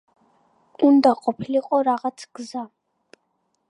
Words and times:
უნდა 0.87 1.13
ყოფილიყო 1.27 1.83
რაღაც 1.91 2.29
გზა. 2.39 2.69